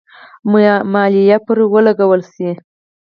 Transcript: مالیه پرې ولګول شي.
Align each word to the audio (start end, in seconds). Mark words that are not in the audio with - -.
مالیه 0.93 1.37
پرې 1.45 1.63
ولګول 1.73 2.21
شي. 2.33 2.49